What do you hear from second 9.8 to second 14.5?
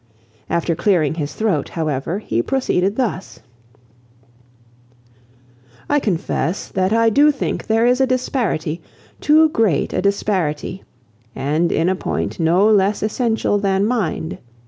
a disparity, and in a point no less essential than mind.